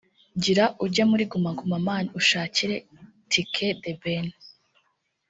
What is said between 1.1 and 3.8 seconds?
muri Guma Guma man ushakire tike